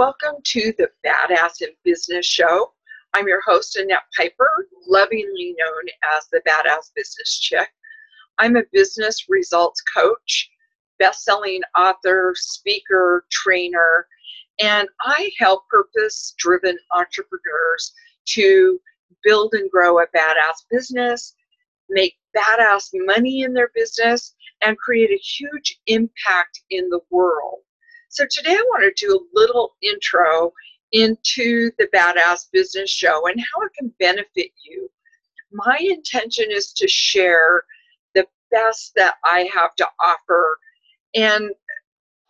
Welcome 0.00 0.40
to 0.44 0.72
the 0.78 0.88
Badass 1.04 1.60
in 1.60 1.68
Business 1.84 2.24
Show. 2.24 2.72
I'm 3.12 3.28
your 3.28 3.42
host, 3.46 3.76
Annette 3.76 3.98
Piper, 4.16 4.48
lovingly 4.88 5.54
known 5.58 5.82
as 6.16 6.26
the 6.32 6.40
Badass 6.48 6.90
Business 6.96 7.38
Chick. 7.38 7.68
I'm 8.38 8.56
a 8.56 8.62
business 8.72 9.26
results 9.28 9.82
coach, 9.94 10.50
best 10.98 11.22
selling 11.22 11.60
author, 11.76 12.32
speaker, 12.34 13.26
trainer, 13.30 14.06
and 14.58 14.88
I 15.02 15.30
help 15.38 15.68
purpose 15.68 16.32
driven 16.38 16.78
entrepreneurs 16.94 17.92
to 18.28 18.80
build 19.22 19.52
and 19.52 19.70
grow 19.70 19.98
a 19.98 20.06
badass 20.16 20.64
business, 20.70 21.34
make 21.90 22.14
badass 22.34 22.88
money 22.94 23.42
in 23.42 23.52
their 23.52 23.70
business, 23.74 24.34
and 24.62 24.78
create 24.78 25.10
a 25.10 25.22
huge 25.22 25.78
impact 25.88 26.62
in 26.70 26.88
the 26.88 27.00
world. 27.10 27.60
So 28.12 28.24
today 28.28 28.56
I 28.56 28.64
want 28.70 28.82
to 28.82 29.06
do 29.06 29.14
a 29.14 29.38
little 29.38 29.76
intro 29.82 30.52
into 30.90 31.70
the 31.78 31.86
Badass 31.94 32.50
Business 32.52 32.90
Show 32.90 33.28
and 33.28 33.38
how 33.38 33.62
it 33.62 33.72
can 33.78 33.94
benefit 34.00 34.50
you. 34.64 34.90
My 35.52 35.78
intention 35.80 36.46
is 36.50 36.72
to 36.72 36.88
share 36.88 37.62
the 38.16 38.26
best 38.50 38.94
that 38.96 39.14
I 39.24 39.48
have 39.54 39.76
to 39.76 39.86
offer 40.02 40.58
and 41.14 41.50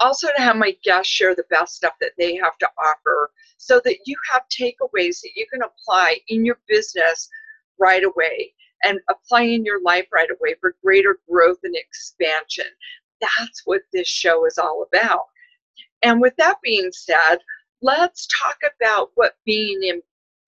also 0.00 0.26
to 0.36 0.42
have 0.42 0.56
my 0.56 0.76
guests 0.84 1.10
share 1.10 1.34
the 1.34 1.46
best 1.48 1.76
stuff 1.76 1.94
that 2.02 2.12
they 2.18 2.36
have 2.36 2.58
to 2.58 2.68
offer 2.76 3.30
so 3.56 3.80
that 3.86 4.00
you 4.04 4.16
have 4.30 4.42
takeaways 4.50 5.22
that 5.22 5.32
you 5.34 5.46
can 5.50 5.62
apply 5.62 6.18
in 6.28 6.44
your 6.44 6.58
business 6.68 7.30
right 7.78 8.04
away 8.04 8.52
and 8.84 9.00
apply 9.08 9.44
in 9.44 9.64
your 9.64 9.80
life 9.80 10.08
right 10.12 10.28
away 10.30 10.56
for 10.60 10.76
greater 10.84 11.20
growth 11.26 11.60
and 11.64 11.74
expansion. 11.74 12.66
That's 13.22 13.62
what 13.64 13.80
this 13.94 14.08
show 14.08 14.44
is 14.44 14.58
all 14.58 14.86
about. 14.92 15.29
And 16.02 16.20
with 16.20 16.34
that 16.36 16.56
being 16.62 16.90
said, 16.92 17.38
let's 17.82 18.26
talk 18.38 18.56
about 18.80 19.10
what 19.14 19.34
being 19.44 19.80
in 19.82 20.00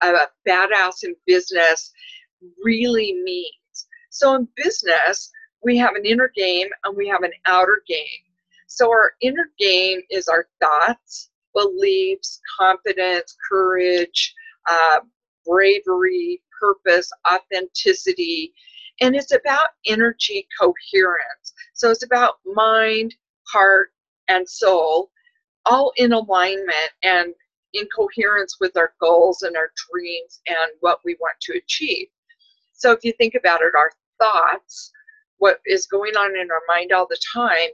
a 0.02 0.28
badass 0.48 1.04
in 1.04 1.14
business 1.26 1.92
really 2.64 3.14
means. 3.24 3.86
So 4.10 4.34
in 4.34 4.48
business, 4.56 5.30
we 5.62 5.76
have 5.78 5.94
an 5.94 6.04
inner 6.04 6.30
game 6.34 6.68
and 6.84 6.96
we 6.96 7.08
have 7.08 7.22
an 7.22 7.32
outer 7.46 7.82
game. 7.86 8.04
So 8.66 8.90
our 8.90 9.12
inner 9.20 9.50
game 9.58 10.00
is 10.10 10.28
our 10.28 10.46
thoughts, 10.60 11.30
beliefs, 11.54 12.40
confidence, 12.58 13.36
courage, 13.48 14.34
uh, 14.68 15.00
bravery, 15.46 16.42
purpose, 16.58 17.10
authenticity, 17.30 18.52
and 19.00 19.14
it's 19.14 19.32
about 19.32 19.68
energy 19.86 20.46
coherence. 20.58 21.52
So 21.74 21.90
it's 21.90 22.04
about 22.04 22.34
mind, 22.46 23.14
heart, 23.52 23.92
and 24.28 24.48
soul 24.48 25.10
all 25.66 25.92
in 25.96 26.12
alignment 26.12 26.90
and 27.02 27.34
in 27.74 27.86
coherence 27.94 28.56
with 28.60 28.76
our 28.76 28.92
goals 29.00 29.42
and 29.42 29.56
our 29.56 29.70
dreams 29.90 30.40
and 30.46 30.72
what 30.80 31.00
we 31.04 31.16
want 31.20 31.36
to 31.40 31.56
achieve. 31.56 32.08
So 32.72 32.92
if 32.92 33.04
you 33.04 33.12
think 33.12 33.34
about 33.34 33.62
it, 33.62 33.74
our 33.74 33.90
thoughts, 34.20 34.90
what 35.38 35.60
is 35.66 35.86
going 35.86 36.16
on 36.16 36.36
in 36.36 36.50
our 36.50 36.62
mind 36.68 36.92
all 36.92 37.06
the 37.08 37.20
time, 37.32 37.70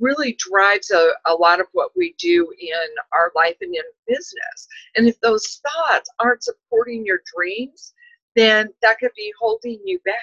really 0.00 0.36
drives 0.38 0.90
a, 0.90 1.10
a 1.26 1.34
lot 1.34 1.60
of 1.60 1.66
what 1.72 1.90
we 1.96 2.14
do 2.18 2.52
in 2.58 2.72
our 3.12 3.32
life 3.34 3.56
and 3.60 3.74
in 3.74 3.82
business. 4.06 4.68
And 4.96 5.08
if 5.08 5.18
those 5.20 5.60
thoughts 5.66 6.10
aren't 6.18 6.42
supporting 6.44 7.04
your 7.04 7.20
dreams, 7.34 7.94
then 8.34 8.68
that 8.82 8.98
could 8.98 9.12
be 9.16 9.32
holding 9.38 9.80
you 9.84 9.98
back. 10.04 10.16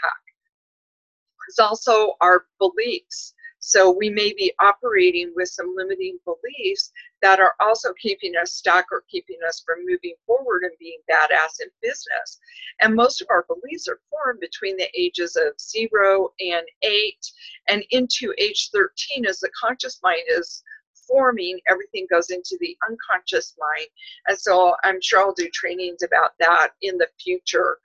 It's 1.50 1.60
also 1.60 2.14
our 2.22 2.46
beliefs. 2.60 3.34
So 3.66 3.90
we 3.90 4.10
may 4.10 4.34
be 4.34 4.52
operating 4.60 5.32
with 5.38 5.48
some 5.48 5.74
limiting 5.74 6.20
beliefs 6.26 6.92
that 7.22 7.40
are 7.40 7.56
also 7.62 7.94
keeping 7.94 8.34
us 8.36 8.52
stuck 8.52 8.92
or 8.92 9.06
keeping 9.10 9.38
us 9.48 9.64
from 9.66 9.86
moving 9.86 10.16
forward 10.28 10.64
and 10.64 10.74
being 10.82 11.00
badass 11.10 11.62
in 11.62 11.70
business. 11.82 12.42
And 12.82 12.94
most 12.94 13.22
of 13.22 13.28
our 13.30 13.46
beliefs 13.48 13.88
are 13.88 14.02
formed 14.10 14.42
between 14.42 14.76
the 14.76 14.90
ages 14.94 15.38
of 15.38 15.58
zero 15.62 16.34
and 16.42 16.66
eight 16.82 17.26
and 17.70 17.86
into 17.92 18.34
age 18.38 18.70
13 18.74 19.26
as 19.26 19.40
the 19.40 19.50
conscious 19.58 19.98
mind 20.04 20.24
is 20.28 20.62
forming, 21.08 21.58
everything 21.70 22.06
goes 22.12 22.32
into 22.32 22.58
the 22.60 22.78
unconscious 22.90 23.56
mind. 23.58 23.88
And 24.28 24.38
so 24.38 24.76
I'm 24.84 25.00
sure 25.02 25.22
I'll 25.22 25.34
do 25.34 25.50
trainings 25.54 26.04
about 26.04 26.32
that 26.40 26.72
in 26.82 26.98
the 26.98 27.08
future. 27.18 27.78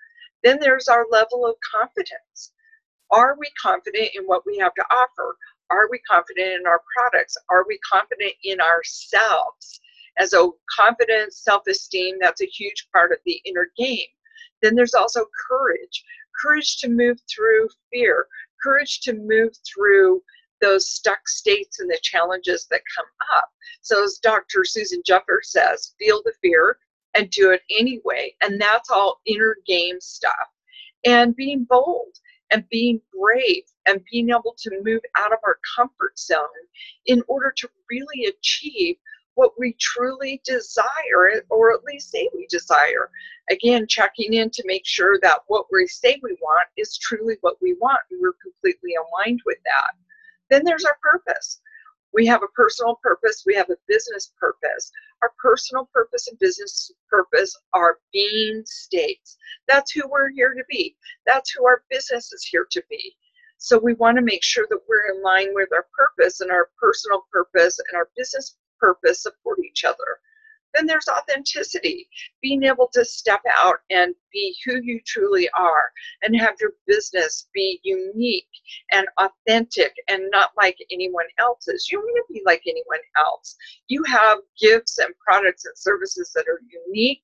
Then 0.42 0.58
there's 0.60 0.88
our 0.88 1.06
level 1.08 1.46
of 1.46 1.54
confidence. 1.72 2.52
Are 3.12 3.36
we 3.38 3.48
confident 3.62 4.08
in 4.16 4.24
what 4.24 4.42
we 4.44 4.58
have 4.58 4.74
to 4.74 4.84
offer? 4.90 5.36
Are 5.70 5.88
we 5.90 5.98
confident 6.00 6.60
in 6.60 6.66
our 6.66 6.80
products? 6.96 7.36
Are 7.50 7.64
we 7.66 7.78
confident 7.78 8.32
in 8.44 8.60
ourselves? 8.60 9.80
And 10.18 10.28
so, 10.28 10.56
confidence, 10.76 11.38
self 11.38 11.66
esteem, 11.66 12.16
that's 12.20 12.42
a 12.42 12.46
huge 12.46 12.88
part 12.92 13.12
of 13.12 13.18
the 13.24 13.40
inner 13.44 13.70
game. 13.76 14.08
Then 14.62 14.74
there's 14.74 14.94
also 14.94 15.26
courage 15.48 16.04
courage 16.40 16.78
to 16.78 16.88
move 16.88 17.18
through 17.32 17.68
fear, 17.92 18.26
courage 18.62 19.00
to 19.00 19.12
move 19.12 19.52
through 19.66 20.22
those 20.60 20.88
stuck 20.88 21.28
states 21.28 21.80
and 21.80 21.90
the 21.90 21.98
challenges 22.02 22.66
that 22.70 22.80
come 22.96 23.06
up. 23.36 23.48
So, 23.82 24.04
as 24.04 24.18
Dr. 24.18 24.64
Susan 24.64 25.02
Jeffers 25.06 25.52
says, 25.52 25.94
feel 25.98 26.22
the 26.24 26.32
fear 26.42 26.78
and 27.14 27.30
do 27.30 27.50
it 27.52 27.62
anyway. 27.70 28.34
And 28.42 28.60
that's 28.60 28.90
all 28.90 29.20
inner 29.26 29.56
game 29.66 30.00
stuff. 30.00 30.32
And 31.04 31.36
being 31.36 31.64
bold 31.68 32.16
and 32.50 32.68
being 32.70 33.00
brave 33.18 33.64
and 33.86 34.04
being 34.10 34.30
able 34.30 34.54
to 34.58 34.82
move 34.82 35.02
out 35.16 35.32
of 35.32 35.38
our 35.44 35.58
comfort 35.76 36.18
zone 36.18 36.38
in 37.06 37.22
order 37.28 37.52
to 37.56 37.68
really 37.90 38.26
achieve 38.26 38.96
what 39.34 39.52
we 39.56 39.76
truly 39.78 40.42
desire, 40.44 41.44
or 41.48 41.72
at 41.72 41.84
least 41.84 42.10
say 42.10 42.28
we 42.34 42.46
desire. 42.50 43.08
Again, 43.50 43.86
checking 43.86 44.34
in 44.34 44.50
to 44.50 44.64
make 44.66 44.84
sure 44.84 45.18
that 45.22 45.40
what 45.46 45.66
we 45.70 45.86
say 45.86 46.18
we 46.22 46.36
want 46.42 46.66
is 46.76 46.98
truly 46.98 47.36
what 47.40 47.54
we 47.62 47.74
want, 47.74 48.00
and 48.10 48.20
we're 48.20 48.32
completely 48.42 48.94
aligned 48.96 49.40
with 49.46 49.58
that. 49.64 49.92
Then 50.50 50.64
there's 50.64 50.84
our 50.84 50.98
purpose. 51.00 51.60
We 52.14 52.26
have 52.26 52.42
a 52.42 52.48
personal 52.48 52.98
purpose, 53.02 53.44
we 53.46 53.54
have 53.54 53.70
a 53.70 53.76
business 53.86 54.32
purpose. 54.40 54.90
Our 55.22 55.32
personal 55.42 55.88
purpose 55.92 56.28
and 56.28 56.38
business 56.38 56.90
purpose 57.10 57.56
are 57.74 57.98
being 58.12 58.62
states. 58.66 59.36
That's 59.66 59.92
who 59.92 60.08
we're 60.08 60.30
here 60.30 60.54
to 60.54 60.64
be. 60.70 60.96
That's 61.26 61.50
who 61.50 61.66
our 61.66 61.82
business 61.90 62.32
is 62.32 62.44
here 62.44 62.66
to 62.70 62.82
be. 62.88 63.16
So 63.58 63.76
we 63.76 63.94
want 63.94 64.16
to 64.16 64.22
make 64.22 64.44
sure 64.44 64.66
that 64.70 64.80
we're 64.88 65.14
in 65.14 65.22
line 65.22 65.48
with 65.52 65.68
our 65.72 65.86
purpose 65.96 66.40
and 66.40 66.50
our 66.50 66.70
personal 66.80 67.24
purpose 67.32 67.78
and 67.78 67.98
our 67.98 68.08
business 68.16 68.56
purpose 68.78 69.22
support 69.22 69.58
each 69.64 69.84
other. 69.84 70.20
Then 70.78 70.86
there's 70.86 71.08
authenticity, 71.08 72.08
being 72.40 72.62
able 72.62 72.88
to 72.92 73.04
step 73.04 73.40
out 73.56 73.78
and 73.90 74.14
be 74.32 74.54
who 74.64 74.80
you 74.80 75.00
truly 75.04 75.48
are 75.58 75.90
and 76.22 76.40
have 76.40 76.54
your 76.60 76.74
business 76.86 77.48
be 77.52 77.80
unique 77.82 78.46
and 78.92 79.08
authentic 79.18 79.92
and 80.06 80.22
not 80.30 80.52
like 80.56 80.76
anyone 80.92 81.26
else's. 81.38 81.88
You 81.90 81.98
don't 81.98 82.04
want 82.04 82.26
to 82.28 82.32
be 82.32 82.42
like 82.46 82.62
anyone 82.64 83.00
else. 83.18 83.56
You 83.88 84.04
have 84.04 84.38
gifts 84.60 84.98
and 84.98 85.12
products 85.18 85.64
and 85.64 85.76
services 85.76 86.30
that 86.36 86.46
are 86.46 86.60
unique 86.86 87.22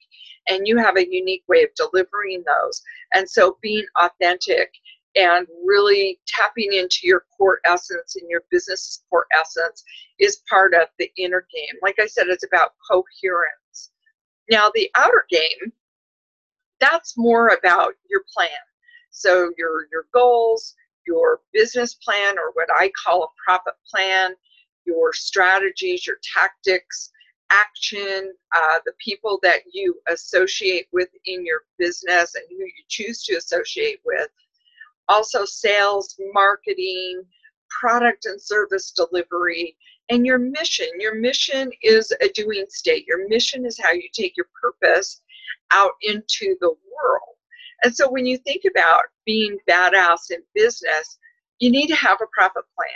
and 0.49 0.67
you 0.67 0.77
have 0.77 0.97
a 0.97 1.09
unique 1.09 1.45
way 1.47 1.63
of 1.63 1.71
delivering 1.77 2.43
those. 2.45 2.83
And 3.13 3.31
so 3.31 3.59
being 3.63 3.87
authentic 4.01 4.73
and 5.17 5.47
really 5.65 6.19
tapping 6.27 6.73
into 6.73 7.01
your 7.03 7.25
core 7.37 7.61
essence 7.65 8.17
and 8.17 8.29
your 8.29 8.43
business 8.51 9.05
core 9.09 9.27
essence 9.39 9.85
is 10.19 10.43
part 10.49 10.75
of 10.75 10.89
the 10.99 11.11
inner 11.17 11.47
game. 11.55 11.79
Like 11.83 11.97
I 12.01 12.07
said, 12.07 12.27
it's 12.29 12.45
about 12.45 12.73
coherence. 12.91 13.91
Now, 14.51 14.71
the 14.75 14.91
outer 14.97 15.25
game, 15.31 15.73
that's 16.81 17.17
more 17.17 17.49
about 17.49 17.95
your 18.11 18.23
plan. 18.35 18.51
So 19.11 19.53
your 19.57 19.87
your 19.93 20.07
goals, 20.13 20.75
your 21.07 21.41
business 21.53 21.95
plan, 21.95 22.39
or 22.39 22.51
what 22.55 22.69
I 22.75 22.91
call 23.05 23.25
a 23.25 23.29
profit 23.45 23.75
plan, 23.89 24.35
your 24.85 25.13
strategies, 25.13 26.07
your 26.07 26.17
tactics, 26.37 27.11
action, 27.51 28.33
uh, 28.57 28.79
the 28.85 28.93
people 28.99 29.39
that 29.43 29.61
you 29.73 29.95
associate 30.09 30.89
with 30.93 31.09
in 31.27 31.45
your 31.47 31.63
business 31.79 32.35
and 32.35 32.45
who 32.51 32.65
you 32.65 32.85
choose 32.89 33.23
to 33.25 33.37
associate 33.37 34.01
with, 34.05 34.29
also 35.09 35.45
sales, 35.45 36.17
marketing, 36.33 37.23
product 37.81 38.27
and 38.27 38.41
service 38.41 38.93
delivery, 38.93 39.77
and 40.11 40.27
your 40.27 40.39
mission. 40.39 40.87
Your 40.99 41.15
mission 41.15 41.71
is 41.83 42.13
a 42.21 42.29
doing 42.29 42.67
state. 42.69 43.07
Your 43.07 43.29
mission 43.29 43.65
is 43.65 43.79
how 43.81 43.93
you 43.93 44.09
take 44.13 44.37
your 44.37 44.49
purpose 44.61 45.23
out 45.73 45.93
into 46.03 46.57
the 46.61 46.69
world. 46.69 47.37
And 47.83 47.95
so 47.95 48.11
when 48.11 48.27
you 48.27 48.39
think 48.39 48.63
about 48.71 49.03
being 49.27 49.59
badass 49.69 50.31
in 50.31 50.43
business, 50.55 51.19
you 51.59 51.71
need 51.71 51.89
to 51.89 51.97
have 51.97 52.19
a 52.21 52.27
profit 52.33 52.65
plan. 52.77 52.89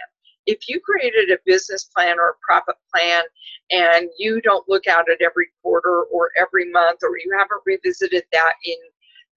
If 0.46 0.68
you 0.68 0.80
created 0.80 1.30
a 1.30 1.38
business 1.44 1.84
plan 1.84 2.18
or 2.18 2.30
a 2.30 2.40
profit 2.46 2.76
plan 2.94 3.22
and 3.70 4.08
you 4.18 4.40
don't 4.40 4.68
look 4.68 4.86
out 4.86 5.10
at 5.10 5.20
every 5.20 5.48
quarter 5.62 6.04
or 6.04 6.30
every 6.36 6.70
month, 6.70 7.00
or 7.02 7.18
you 7.18 7.36
haven't 7.36 7.60
revisited 7.66 8.24
that 8.32 8.54
in 8.64 8.76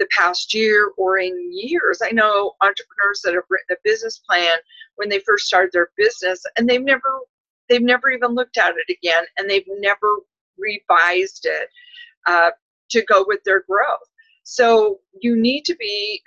the 0.01 0.07
past 0.17 0.53
year 0.53 0.91
or 0.97 1.19
in 1.19 1.51
years. 1.53 2.01
I 2.03 2.09
know 2.09 2.53
entrepreneurs 2.59 3.21
that 3.23 3.35
have 3.35 3.43
written 3.49 3.75
a 3.75 3.81
business 3.83 4.17
plan 4.17 4.57
when 4.95 5.09
they 5.09 5.19
first 5.19 5.45
started 5.45 5.71
their 5.71 5.91
business 5.95 6.43
and 6.57 6.67
they've 6.67 6.83
never 6.83 7.19
they've 7.69 7.83
never 7.83 8.09
even 8.09 8.31
looked 8.31 8.57
at 8.57 8.73
it 8.75 8.91
again 8.91 9.23
and 9.37 9.47
they've 9.47 9.67
never 9.77 10.07
revised 10.57 11.45
it 11.45 11.69
uh, 12.25 12.49
to 12.89 13.05
go 13.05 13.23
with 13.27 13.43
their 13.45 13.63
growth. 13.69 14.09
So 14.43 14.99
you 15.21 15.39
need 15.39 15.65
to 15.65 15.75
be 15.75 16.21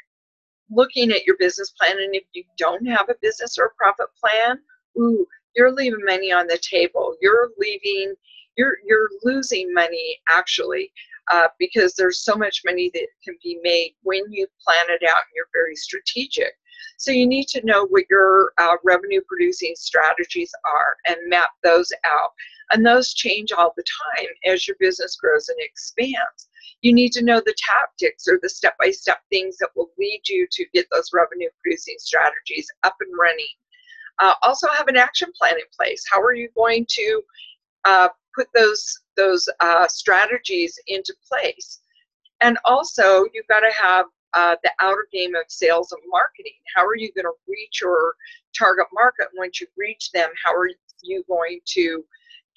looking 0.71 1.11
at 1.11 1.26
your 1.26 1.37
business 1.38 1.71
plan. 1.71 1.99
And 1.99 2.15
if 2.15 2.25
you 2.32 2.44
don't 2.56 2.87
have 2.87 3.09
a 3.11 3.17
business 3.21 3.59
or 3.59 3.67
a 3.67 3.75
profit 3.76 4.06
plan, 4.19 4.59
ooh, 4.97 5.26
you're 5.56 5.73
leaving 5.73 6.05
money 6.05 6.32
on 6.32 6.47
the 6.47 6.59
table. 6.59 7.17
You're 7.21 7.50
leaving, 7.59 8.15
you're 8.56 8.76
you're 8.87 9.11
losing 9.25 9.75
money 9.75 10.21
actually. 10.31 10.93
Uh, 11.32 11.49
because 11.59 11.94
there's 11.94 12.19
so 12.19 12.35
much 12.35 12.61
money 12.67 12.91
that 12.93 13.06
can 13.25 13.35
be 13.43 13.59
made 13.62 13.94
when 14.03 14.23
you 14.31 14.47
plan 14.62 14.85
it 14.88 15.03
out 15.09 15.17
and 15.17 15.32
you're 15.35 15.49
very 15.55 15.75
strategic. 15.75 16.53
So 16.99 17.11
you 17.11 17.26
need 17.26 17.49
to 17.49 17.65
know 17.65 17.87
what 17.87 18.05
your 18.11 18.53
uh, 18.59 18.76
revenue 18.85 19.21
producing 19.26 19.75
strategies 19.76 20.53
are 20.65 20.97
and 21.06 21.17
map 21.29 21.50
those 21.62 21.91
out. 22.05 22.31
And 22.71 22.85
those 22.85 23.15
change 23.15 23.53
all 23.53 23.73
the 23.76 23.85
time 24.19 24.26
as 24.47 24.67
your 24.67 24.76
business 24.81 25.17
grows 25.17 25.49
and 25.49 25.59
expands. 25.61 26.49
You 26.82 26.93
need 26.93 27.12
to 27.12 27.25
know 27.25 27.41
the 27.41 27.55
tactics 27.56 28.26
or 28.29 28.38
the 28.43 28.49
step 28.49 28.75
by 28.81 28.91
step 28.91 29.21
things 29.31 29.56
that 29.59 29.71
will 29.75 29.91
lead 29.99 30.23
you 30.29 30.47
to 30.50 30.67
get 30.75 30.87
those 30.91 31.11
revenue 31.12 31.49
producing 31.62 31.97
strategies 31.99 32.67
up 32.82 32.97
and 33.00 33.11
running. 33.19 33.47
Uh, 34.19 34.35
also, 34.43 34.69
have 34.69 34.88
an 34.88 34.97
action 34.97 35.31
plan 35.38 35.55
in 35.55 35.65
place. 35.76 36.05
How 36.11 36.21
are 36.21 36.35
you 36.35 36.49
going 36.56 36.87
to 36.88 37.23
uh, 37.85 38.09
put 38.34 38.48
those 38.54 39.00
those 39.16 39.48
uh, 39.60 39.86
strategies 39.88 40.78
into 40.86 41.14
place? 41.28 41.81
And 42.40 42.58
also, 42.64 43.25
you've 43.32 43.46
got 43.48 43.60
to 43.60 43.72
have 43.72 44.06
uh, 44.34 44.56
the 44.64 44.70
outer 44.81 45.06
game 45.12 45.34
of 45.34 45.44
sales 45.48 45.92
and 45.92 46.02
marketing. 46.10 46.52
How 46.75 46.84
are 46.84 46.96
you 46.96 47.12
going 47.14 47.25
to 47.25 47.32
reach 47.48 47.81
your 47.81 48.14
target 48.58 48.86
market? 48.92 49.28
Once 49.36 49.60
you 49.60 49.66
reach 49.76 50.10
them, 50.12 50.28
how 50.44 50.52
are 50.54 50.69
you 51.02 51.25
going 51.28 51.60
to 51.66 52.04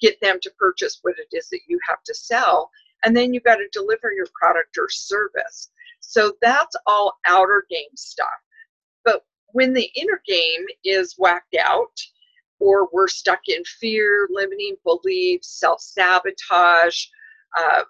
get 0.00 0.20
them 0.20 0.38
to 0.42 0.50
purchase 0.58 0.98
what 1.02 1.14
it 1.18 1.34
is 1.36 1.48
that 1.50 1.60
you 1.68 1.78
have 1.88 2.02
to 2.04 2.14
sell? 2.14 2.70
And 3.04 3.16
then 3.16 3.32
you've 3.32 3.44
got 3.44 3.56
to 3.56 3.68
deliver 3.72 4.12
your 4.12 4.26
product 4.40 4.76
or 4.76 4.88
service. 4.88 5.70
So 6.00 6.32
that's 6.42 6.74
all 6.86 7.18
outer 7.26 7.64
game 7.70 7.94
stuff. 7.94 8.26
But 9.04 9.24
when 9.52 9.72
the 9.72 9.90
inner 9.94 10.20
game 10.26 10.66
is 10.84 11.14
whacked 11.16 11.56
out, 11.62 11.96
or 12.60 12.88
we're 12.92 13.08
stuck 13.08 13.40
in 13.48 13.62
fear, 13.64 14.28
limiting 14.30 14.76
beliefs, 14.84 15.58
self 15.58 15.80
sabotage, 15.80 17.06
uh, 17.58 17.82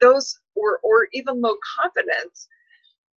those 0.00 0.38
or 0.54 0.80
or 0.82 1.08
even 1.12 1.40
low 1.40 1.56
confidence 1.80 2.48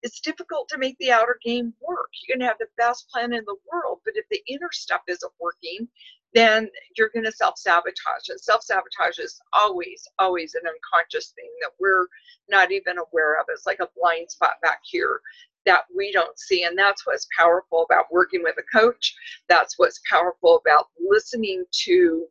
it's 0.02 0.22
difficult 0.22 0.70
to 0.70 0.78
make 0.78 0.98
the 1.00 1.12
outer 1.12 1.38
game 1.44 1.74
work. 1.86 2.10
You 2.24 2.34
can 2.34 2.42
have 2.46 2.58
the 2.58 2.68
best 2.78 3.10
plan 3.10 3.34
in 3.34 3.44
the 3.46 3.58
world 3.72 4.00
but 4.06 4.16
if 4.16 4.26
the 4.30 4.42
inner 4.48 4.70
stuff 4.72 5.02
isn't 5.08 5.34
working 5.40 5.88
then 6.34 6.70
you're 6.96 7.10
going 7.10 7.26
to 7.26 7.32
self-sabotage 7.32 8.30
and 8.30 8.40
self-sabotage 8.40 9.18
is 9.18 9.42
always 9.54 10.08
always 10.20 10.54
an 10.56 10.62
unconscious 10.68 11.30
thing 11.36 11.50
that 11.62 11.72
we're 11.80 12.08
not 12.50 12.72
even 12.72 12.98
aware 13.00 13.40
of. 13.40 13.46
It's 13.50 13.66
like 13.66 13.80
a 13.80 13.90
blind 14.00 14.30
spot 14.30 14.54
back 14.62 14.82
here 14.84 15.22
that 15.66 15.84
we 15.96 16.12
don't 16.12 16.38
see 16.40 16.64
and 16.64 16.78
that's 16.78 17.06
what's 17.06 17.28
powerful 17.38 17.86
about 17.90 18.12
working 18.12 18.42
with 18.44 18.56
a 18.58 18.78
coach 18.78 19.14
that's 19.48 19.78
what's 19.78 20.02
powerful 20.10 20.62
about 20.66 20.88
listening 21.10 21.64
to 21.72 22.26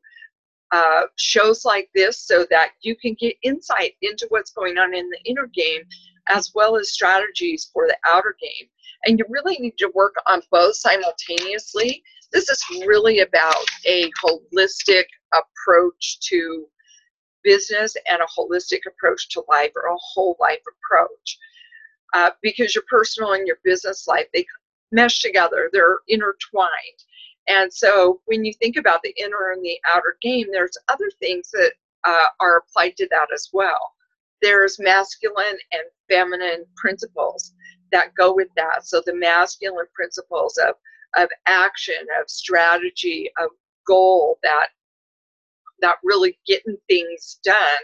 uh, 0.70 1.02
shows 1.16 1.64
like 1.64 1.88
this 1.94 2.20
so 2.20 2.46
that 2.50 2.72
you 2.82 2.94
can 2.96 3.16
get 3.18 3.34
insight 3.42 3.94
into 4.02 4.26
what's 4.28 4.50
going 4.50 4.76
on 4.76 4.94
in 4.94 5.08
the 5.08 5.20
inner 5.24 5.46
game 5.46 5.82
as 6.28 6.52
well 6.54 6.76
as 6.76 6.92
strategies 6.92 7.70
for 7.72 7.86
the 7.86 7.96
outer 8.04 8.36
game. 8.40 8.68
And 9.04 9.18
you 9.18 9.24
really 9.28 9.56
need 9.58 9.78
to 9.78 9.90
work 9.94 10.14
on 10.26 10.42
both 10.50 10.74
simultaneously. 10.74 12.02
This 12.32 12.50
is 12.50 12.62
really 12.86 13.20
about 13.20 13.64
a 13.86 14.10
holistic 14.22 15.04
approach 15.32 16.18
to 16.28 16.66
business 17.44 17.96
and 18.10 18.20
a 18.20 18.40
holistic 18.40 18.80
approach 18.86 19.28
to 19.30 19.44
life 19.48 19.70
or 19.74 19.86
a 19.86 19.96
whole 19.98 20.36
life 20.40 20.60
approach. 20.60 21.38
Uh, 22.14 22.30
because 22.42 22.74
your 22.74 22.84
personal 22.88 23.32
and 23.32 23.46
your 23.46 23.58
business 23.64 24.06
life, 24.06 24.26
they 24.32 24.46
mesh 24.92 25.20
together, 25.20 25.68
they're 25.72 25.98
intertwined. 26.08 26.70
And 27.48 27.72
so 27.72 28.20
when 28.26 28.44
you 28.44 28.52
think 28.54 28.76
about 28.76 29.02
the 29.02 29.14
inner 29.18 29.52
and 29.52 29.64
the 29.64 29.78
outer 29.88 30.16
game, 30.20 30.46
there's 30.52 30.76
other 30.88 31.10
things 31.18 31.50
that 31.52 31.72
uh, 32.04 32.26
are 32.40 32.58
applied 32.58 32.96
to 32.96 33.08
that 33.10 33.28
as 33.32 33.48
well. 33.52 33.92
There's 34.42 34.78
masculine 34.78 35.58
and 35.72 35.82
feminine 36.08 36.64
principles 36.76 37.52
that 37.92 38.14
go 38.14 38.34
with 38.34 38.48
that. 38.56 38.86
So 38.86 39.02
the 39.04 39.14
masculine 39.14 39.86
principles 39.94 40.58
of, 40.58 40.74
of 41.16 41.28
action, 41.46 42.06
of 42.20 42.28
strategy, 42.28 43.30
of 43.38 43.48
goal, 43.86 44.38
that 44.42 44.68
that 45.80 45.96
really 46.02 46.38
getting 46.46 46.76
things 46.88 47.38
done. 47.44 47.78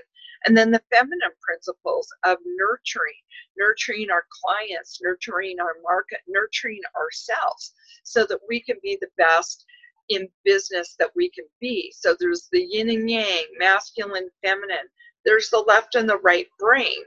And 0.47 0.57
then 0.57 0.71
the 0.71 0.83
feminine 0.93 1.33
principles 1.41 2.09
of 2.25 2.39
nurturing, 2.45 3.15
nurturing 3.59 4.11
our 4.11 4.25
clients, 4.43 5.01
nurturing 5.03 5.59
our 5.61 5.77
market, 5.83 6.19
nurturing 6.29 6.81
ourselves 6.97 7.73
so 8.03 8.27
that 8.27 8.41
we 8.49 8.61
can 8.61 8.77
be 8.83 8.99
the 9.01 9.09
best 9.17 9.65
in 10.11 10.29
business 10.45 10.97
that 10.99 11.11
we 11.17 11.31
can 11.31 11.47
be. 11.61 11.93
So 11.97 12.15
there's 12.19 12.49
the 12.53 12.63
yin 12.63 12.91
and 12.91 13.09
yang, 13.09 13.45
masculine, 13.59 14.29
feminine. 14.43 14.89
There's 15.25 15.49
the 15.49 15.65
left 15.67 15.95
and 15.95 16.09
the 16.09 16.19
right 16.19 16.47
brain 16.59 17.03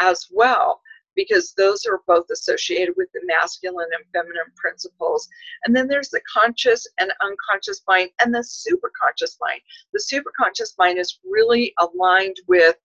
as 0.00 0.26
well, 0.30 0.80
because 1.14 1.52
those 1.56 1.84
are 1.86 2.00
both 2.06 2.26
associated 2.30 2.94
with 2.96 3.08
the 3.12 3.20
masculine 3.24 3.88
and 3.94 4.04
feminine 4.12 4.52
principles. 4.56 5.28
And 5.64 5.74
then 5.74 5.88
there's 5.88 6.10
the 6.10 6.20
conscious 6.32 6.86
and 6.98 7.12
unconscious 7.20 7.82
mind 7.86 8.10
and 8.20 8.34
the 8.34 8.38
superconscious 8.38 9.36
mind. 9.40 9.60
The 9.92 10.00
superconscious 10.00 10.76
mind 10.78 10.98
is 10.98 11.18
really 11.24 11.74
aligned 11.78 12.36
with 12.48 12.76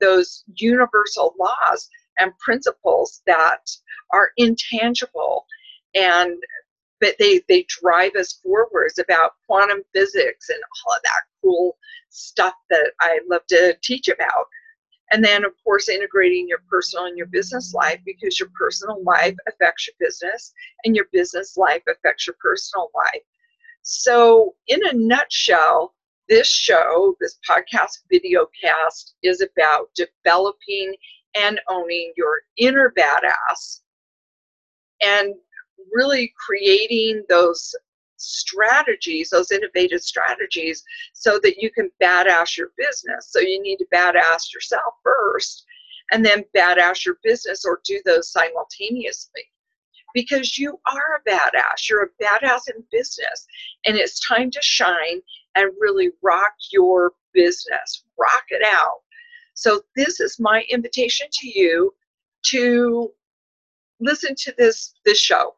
those 0.00 0.44
universal 0.56 1.34
laws 1.38 1.88
and 2.18 2.36
principles 2.38 3.22
that 3.26 3.70
are 4.12 4.30
intangible 4.36 5.46
and 5.94 6.36
but 7.00 7.16
they 7.18 7.42
they 7.48 7.66
drive 7.68 8.12
us 8.18 8.40
forwards 8.42 8.98
about 8.98 9.32
quantum 9.46 9.82
physics 9.92 10.48
and 10.48 10.58
all 10.86 10.96
of 10.96 11.02
that 11.02 11.22
cool 11.42 11.76
stuff 12.10 12.54
that 12.70 12.92
I 13.00 13.18
love 13.28 13.46
to 13.48 13.76
teach 13.82 14.08
about. 14.08 14.46
And 15.14 15.24
then, 15.24 15.44
of 15.44 15.52
course, 15.62 15.88
integrating 15.88 16.48
your 16.48 16.58
personal 16.68 17.04
and 17.04 17.16
your 17.16 17.28
business 17.28 17.72
life 17.72 18.00
because 18.04 18.40
your 18.40 18.48
personal 18.58 19.00
life 19.04 19.36
affects 19.46 19.86
your 19.86 19.94
business 20.00 20.52
and 20.82 20.96
your 20.96 21.04
business 21.12 21.56
life 21.56 21.82
affects 21.88 22.26
your 22.26 22.34
personal 22.40 22.90
life. 22.96 23.22
So, 23.82 24.56
in 24.66 24.84
a 24.84 24.92
nutshell, 24.92 25.94
this 26.28 26.48
show, 26.48 27.14
this 27.20 27.38
podcast 27.48 28.00
video 28.10 28.48
cast, 28.60 29.14
is 29.22 29.40
about 29.40 29.90
developing 29.94 30.96
and 31.36 31.60
owning 31.68 32.12
your 32.16 32.40
inner 32.56 32.92
badass 32.98 33.82
and 35.00 35.32
really 35.92 36.34
creating 36.44 37.22
those 37.28 37.72
strategies, 38.24 39.30
those 39.30 39.50
innovative 39.50 40.02
strategies, 40.02 40.82
so 41.12 41.38
that 41.42 41.56
you 41.58 41.70
can 41.70 41.90
badass 42.02 42.56
your 42.56 42.68
business. 42.76 43.28
So 43.30 43.40
you 43.40 43.60
need 43.62 43.76
to 43.76 43.86
badass 43.92 44.52
yourself 44.52 44.94
first 45.02 45.64
and 46.12 46.24
then 46.24 46.44
badass 46.56 47.04
your 47.04 47.18
business 47.22 47.64
or 47.64 47.80
do 47.84 48.00
those 48.04 48.30
simultaneously. 48.30 49.42
Because 50.14 50.58
you 50.58 50.78
are 50.92 51.20
a 51.20 51.28
badass. 51.28 51.88
You're 51.88 52.04
a 52.04 52.22
badass 52.22 52.60
in 52.74 52.84
business. 52.92 53.46
And 53.84 53.96
it's 53.96 54.20
time 54.20 54.50
to 54.52 54.62
shine 54.62 55.20
and 55.56 55.72
really 55.80 56.10
rock 56.22 56.52
your 56.70 57.12
business, 57.32 58.04
rock 58.18 58.44
it 58.50 58.62
out. 58.64 59.00
So, 59.54 59.82
this 59.96 60.20
is 60.20 60.38
my 60.38 60.64
invitation 60.70 61.26
to 61.32 61.48
you 61.48 61.94
to 62.46 63.10
listen 64.00 64.34
to 64.36 64.54
this, 64.56 64.94
this 65.04 65.18
show 65.18 65.54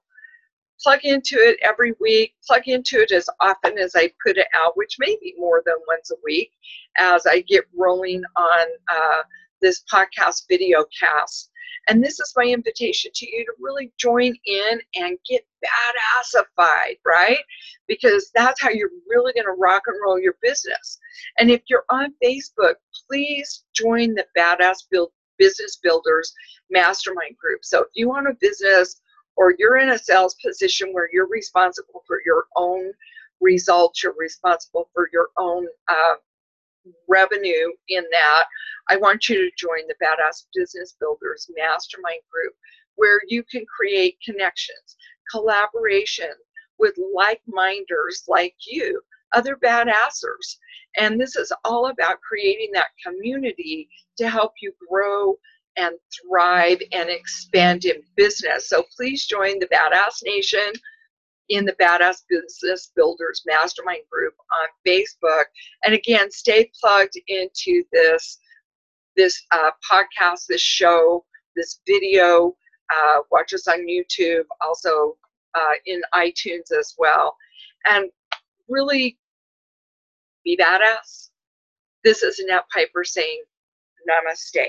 plug 0.83 1.01
into 1.05 1.37
it 1.37 1.59
every 1.63 1.95
week, 2.01 2.35
plug 2.47 2.63
into 2.67 3.01
it 3.01 3.13
as 3.13 3.29
often 3.41 3.79
as 3.79 3.93
I 3.95 4.11
put 4.25 4.37
it 4.37 4.49
out, 4.55 4.77
which 4.77 4.97
may 4.99 5.17
be 5.21 5.35
more 5.39 5.63
than 5.65 5.77
once 5.89 6.11
a 6.11 6.17
week 6.25 6.51
as 6.99 7.27
I 7.27 7.41
get 7.43 7.65
rolling 7.77 8.23
on 8.37 8.67
uh, 8.91 9.23
this 9.61 9.83
podcast 9.93 10.43
video 10.49 10.85
cast. 10.99 11.51
And 11.89 12.03
this 12.03 12.19
is 12.19 12.33
my 12.37 12.45
invitation 12.45 13.13
to 13.15 13.27
you 13.31 13.45
to 13.45 13.53
really 13.61 13.93
join 13.97 14.35
in 14.45 14.81
and 14.97 15.19
get 15.29 15.43
badassified, 15.65 16.99
right? 17.07 17.39
Because 17.87 18.31
that's 18.35 18.61
how 18.61 18.71
you're 18.71 18.91
really 19.09 19.33
going 19.33 19.47
to 19.47 19.53
rock 19.53 19.83
and 19.87 19.97
roll 20.05 20.19
your 20.19 20.37
business. 20.43 20.99
And 21.39 21.51
if 21.51 21.63
you're 21.69 21.85
on 21.91 22.13
Facebook, 22.23 22.75
please 23.09 23.65
join 23.73 24.15
the 24.15 24.27
Badass 24.37 24.79
Build 24.91 25.11
Business 25.39 25.79
Builders 25.81 26.33
Mastermind 26.71 27.37
group. 27.37 27.61
So 27.63 27.83
if 27.83 27.89
you 27.95 28.09
want 28.09 28.29
a 28.29 28.35
business 28.41 29.01
or 29.37 29.55
you're 29.59 29.79
in 29.79 29.91
a 29.91 29.99
sales 29.99 30.37
position 30.45 30.93
where 30.93 31.09
you're 31.13 31.29
responsible 31.29 32.03
for 32.07 32.21
your 32.25 32.45
own 32.57 32.93
results, 33.41 34.03
you're 34.03 34.15
responsible 34.19 34.89
for 34.95 35.09
your 35.13 35.29
own 35.39 35.67
uh, 35.89 36.15
revenue 37.09 37.73
in 37.89 38.05
that, 38.11 38.45
I 38.89 38.97
want 38.97 39.29
you 39.29 39.37
to 39.37 39.57
join 39.57 39.87
the 39.89 39.95
Badass 40.03 40.47
Business 40.55 40.97
Builders 41.01 41.51
Mastermind 41.57 42.21
Group, 42.33 42.55
where 42.95 43.21
you 43.29 43.43
can 43.51 43.65
create 43.67 44.19
connections, 44.25 44.97
collaboration 45.31 46.31
with 46.79 46.95
like 47.15 47.43
minders 47.47 48.25
like 48.29 48.55
you 48.67 49.01
other 49.33 49.57
badassers. 49.57 50.57
And 50.97 51.21
this 51.21 51.37
is 51.37 51.53
all 51.65 51.89
about 51.89 52.21
creating 52.21 52.71
that 52.73 52.89
community 53.05 53.89
to 54.19 54.29
help 54.29 54.53
you 54.63 54.73
grow 54.89 55.37
and 55.77 55.95
thrive 56.21 56.81
and 56.93 57.09
expand 57.11 57.85
in 57.85 58.03
business. 58.17 58.69
So 58.69 58.85
please 58.97 59.27
join 59.27 59.59
the 59.59 59.67
Badass 59.67 60.23
Nation 60.25 60.73
in 61.49 61.65
the 61.65 61.75
Badass 61.75 62.23
Business 62.29 62.93
Builders 62.97 63.43
Mastermind 63.47 64.03
group 64.11 64.35
on 64.63 64.69
Facebook. 64.87 65.45
And 65.85 65.95
again, 65.95 66.31
stay 66.31 66.71
plugged 66.81 67.19
into 67.29 67.85
this 67.93 68.39
this 69.17 69.43
uh, 69.51 69.71
podcast, 69.91 70.47
this 70.47 70.61
show, 70.61 71.25
this 71.55 71.81
video. 71.87 72.55
Uh, 72.95 73.21
watch 73.33 73.53
us 73.55 73.67
on 73.67 73.87
YouTube, 73.87 74.45
also 74.61 75.17
uh, 75.55 75.73
in 75.87 76.03
iTunes 76.15 76.71
as 76.79 76.95
well, 76.99 77.35
and 77.87 78.11
really 78.69 79.19
be 80.45 80.57
badass. 80.57 81.31
This 82.05 82.23
is 82.23 82.39
Annette 82.39 82.67
Piper 82.73 83.03
saying 83.03 83.43
Namaste. 84.09 84.69